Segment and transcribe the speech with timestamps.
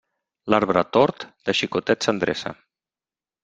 [0.53, 2.59] L'arbre tort, de xicotet s'endreça.